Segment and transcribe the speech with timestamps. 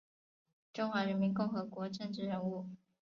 [0.73, 2.67] 中华人民共和国政治人物。